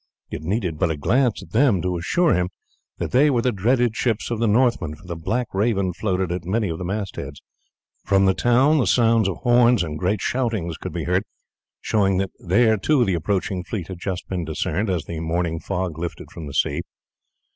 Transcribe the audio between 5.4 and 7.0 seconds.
Raven floated at many of the